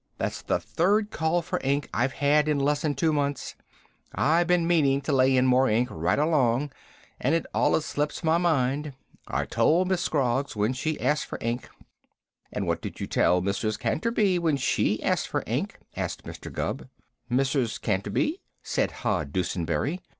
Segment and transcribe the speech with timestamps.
[0.17, 3.53] "That's the third call for ink I've had in less'n two months.
[4.15, 6.71] I been meanin' to lay in more ink right along
[7.19, 8.93] and it allus slips my mind.
[9.27, 11.69] I told Miss Scroggs when she asked for ink"
[12.51, 13.77] "And what did you tell Mrs.
[13.77, 16.51] Canterby when she asked for ink?" asked Mr.
[16.51, 16.87] Gubb.
[17.29, 17.79] "Mrs.
[17.79, 19.99] Canterby?" said Hod Dusenberry.